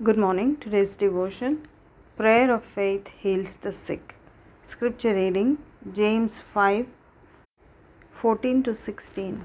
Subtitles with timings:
[0.00, 0.56] Good morning.
[0.58, 1.66] Today's devotion
[2.16, 4.14] Prayer of Faith Heals the Sick.
[4.62, 5.58] Scripture reading
[5.92, 6.86] James 5
[8.12, 9.44] 14 to 16.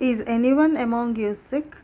[0.00, 1.76] Is anyone among you sick?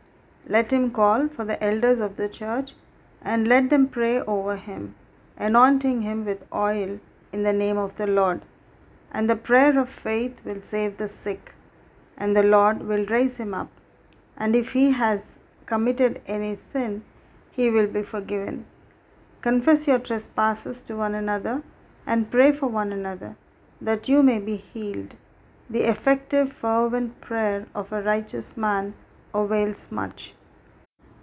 [0.49, 2.73] Let him call for the elders of the church
[3.21, 4.93] and let them pray over him,
[5.37, 6.99] anointing him with oil
[7.31, 8.41] in the name of the Lord.
[9.13, 11.53] And the prayer of faith will save the sick,
[12.17, 13.71] and the Lord will raise him up.
[14.35, 17.01] And if he has committed any sin,
[17.55, 18.65] he will be forgiven.
[19.41, 21.61] Confess your trespasses to one another
[22.05, 23.35] and pray for one another
[23.79, 25.15] that you may be healed.
[25.69, 28.93] The effective, fervent prayer of a righteous man
[29.33, 30.33] avails much.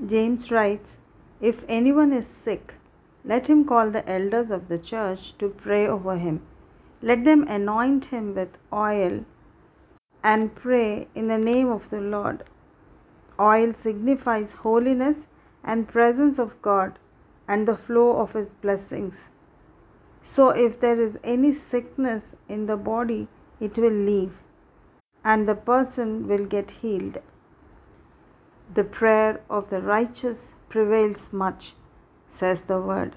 [0.05, 0.99] James writes
[1.41, 2.75] If anyone is sick,
[3.25, 6.43] let him call the elders of the church to pray over him.
[7.03, 9.25] Let them anoint him with oil
[10.23, 12.45] and pray in the name of the Lord.
[13.39, 15.27] Oil signifies holiness
[15.65, 16.99] and presence of God
[17.49, 19.31] and the flow of his blessings.
[20.23, 23.29] So if there is any sickness in the body,
[23.61, 24.33] it will leave
[25.25, 27.19] and the person will get healed.
[28.73, 31.75] The prayer of the righteous prevails much,
[32.27, 33.17] says the word.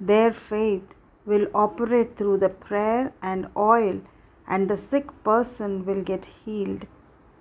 [0.00, 4.00] Their faith will operate through the prayer and oil,
[4.46, 6.86] and the sick person will get healed,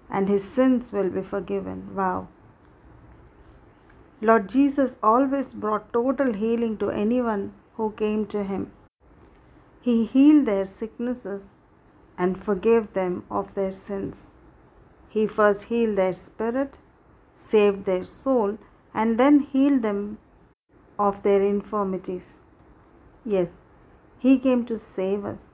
[0.10, 1.96] and his sins will be forgiven.
[1.96, 2.28] Wow.
[4.28, 8.72] Lord Jesus always brought total healing to anyone who came to him.
[9.88, 11.54] He healed their sicknesses
[12.18, 14.30] and forgave them of their sins.
[15.10, 16.80] He first healed their spirit,
[17.36, 18.58] saved their soul,
[18.96, 20.18] and then healed them
[20.98, 22.40] of their infirmities.
[23.24, 23.62] Yes,
[24.18, 25.54] He came to save us.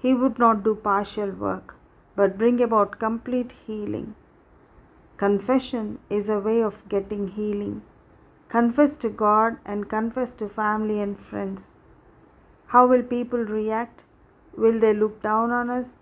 [0.00, 1.76] He would not do partial work,
[2.16, 4.16] but bring about complete healing.
[5.16, 7.82] Confession is a way of getting healing.
[8.50, 11.70] Confess to God and confess to family and friends.
[12.66, 14.02] How will people react?
[14.56, 15.98] Will they look down on us?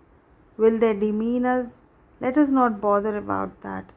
[0.57, 1.81] Will they demean us?
[2.19, 3.91] Let us not bother about that.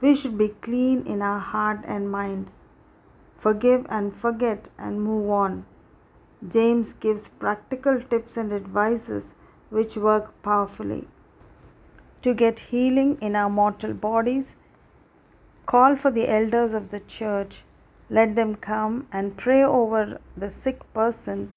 [0.00, 2.50] We should be clean in our heart and mind.
[3.36, 5.66] Forgive and forget and move on.
[6.48, 9.34] James gives practical tips and advices
[9.68, 11.06] which work powerfully.
[12.22, 14.56] To get healing in our mortal bodies,
[15.66, 17.62] call for the elders of the church
[18.10, 21.52] let them come and pray over the sick person,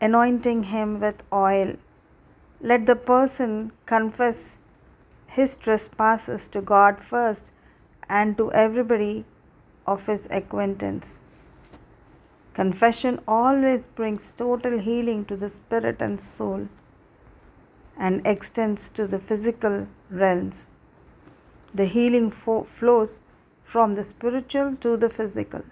[0.00, 1.76] anointing him with oil.
[2.60, 4.56] Let the person confess
[5.26, 7.52] his trespasses to God first
[8.08, 9.24] and to everybody
[9.86, 11.20] of his acquaintance.
[12.54, 16.68] Confession always brings total healing to the spirit and soul
[17.96, 20.66] and extends to the physical realms.
[21.72, 23.22] The healing fo- flows
[23.62, 25.62] from the spiritual to the physical.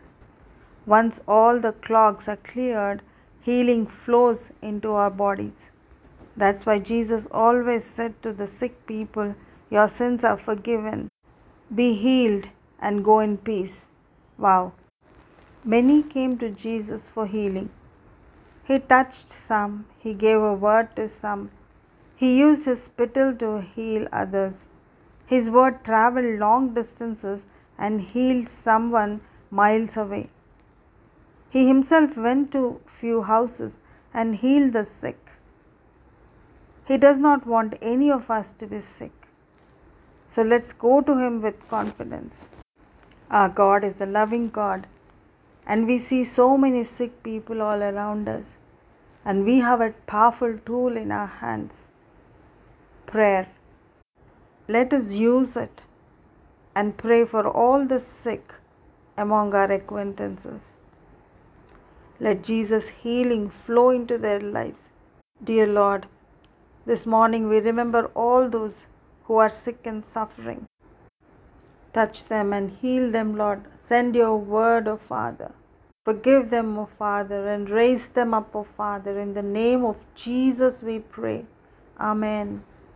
[0.88, 3.03] Once all the clogs are cleared,
[3.43, 5.71] healing flows into our bodies.
[6.34, 9.34] That's why Jesus always said to the sick people,
[9.69, 11.10] Your sins are forgiven.
[11.75, 12.49] Be healed
[12.81, 13.88] and go in peace.
[14.38, 14.72] Wow.
[15.62, 17.69] Many came to Jesus for healing.
[18.65, 21.50] He touched some, he gave a word to some,
[22.16, 24.69] he used his spittle to heal others.
[25.26, 29.20] His word traveled long distances and healed someone
[29.50, 30.31] miles away.
[31.51, 33.81] He himself went to few houses
[34.13, 35.19] and healed the sick.
[36.87, 39.13] He does not want any of us to be sick.
[40.29, 42.49] So let's go to him with confidence.
[43.31, 44.87] Our God is a loving God,
[45.67, 48.57] and we see so many sick people all around us,
[49.25, 51.89] and we have a powerful tool in our hands
[53.09, 53.49] prayer.
[54.69, 55.85] Let us use it
[56.75, 58.53] and pray for all the sick
[59.17, 60.77] among our acquaintances.
[62.21, 64.91] Let Jesus' healing flow into their lives.
[65.45, 66.06] Dear Lord,
[66.84, 68.87] this morning we remember all those
[69.25, 70.67] who are sick and suffering.
[71.93, 73.62] Touch them and heal them, Lord.
[73.75, 75.53] Send your word, O Father.
[76.05, 79.20] Forgive them, O Father, and raise them up, O Father.
[79.20, 81.44] In the name of Jesus we pray.
[82.00, 82.62] Amen.